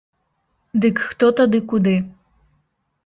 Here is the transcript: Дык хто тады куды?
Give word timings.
Дык 0.85 1.03
хто 1.09 1.29
тады 1.41 1.57
куды? 1.75 1.95